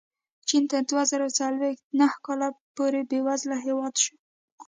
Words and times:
چین 0.47 0.63
تر 0.71 0.81
دوه 0.89 1.03
زره 1.11 1.27
څلوېښت 1.37 1.83
نهه 1.99 2.17
کاله 2.25 2.47
پورې 2.75 2.99
بېوزله 3.09 3.57
هېواد 3.65 3.93
شو. 4.03 4.15